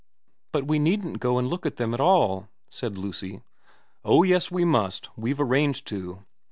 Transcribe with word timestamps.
1 0.53 0.63
But 0.63 0.67
we 0.67 0.79
needn't 0.79 1.19
go 1.19 1.37
and 1.37 1.47
look 1.47 1.63
at 1.63 1.75
them 1.75 1.93
all,' 1.93 2.49
said 2.69 2.97
Lucy. 2.97 3.43
* 3.73 4.03
Oh 4.03 4.23
yes 4.23 4.49
we 4.49 4.65
must. 4.65 5.09
We've 5.15 5.39
arranged 5.39 5.85
to.' 5.85 6.25